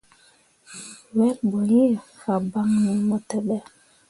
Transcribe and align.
Wel 1.15 1.37
ɓo 1.49 1.59
iŋ 1.81 1.91
fabaŋni 2.19 2.91
mo 3.07 3.17
teɓe. 3.29 3.55